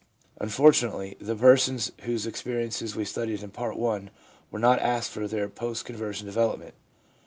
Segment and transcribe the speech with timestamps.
[0.39, 4.09] Unfortunately, the persons whose experiences we studied in Part I.
[4.49, 6.73] were not asked for their post conver sion development.